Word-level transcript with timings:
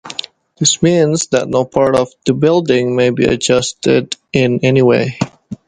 This 0.59 0.81
means 0.81 1.27
that 1.27 1.47
no 1.47 1.63
part 1.63 1.95
of 1.95 2.09
the 2.25 2.33
building 2.33 2.95
may 2.95 3.11
be 3.11 3.25
adjusted 3.25 4.15
in 4.33 4.59
any 4.63 4.81
way. 4.81 5.19